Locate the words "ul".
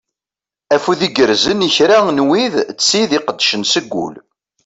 4.05-4.15